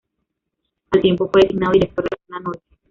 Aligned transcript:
Al 0.89 0.99
tiempo 1.01 1.29
fue 1.31 1.41
designado 1.43 1.73
director 1.73 2.03
de 2.05 2.09
la 2.17 2.23
zona 2.25 2.39
norte. 2.39 2.65